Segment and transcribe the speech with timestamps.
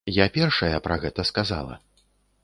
[0.13, 1.77] Я першая пра гэта сказала.